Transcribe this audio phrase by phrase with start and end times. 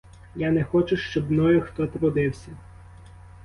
[0.35, 2.51] Я не хочу, щоб мною хто трудився.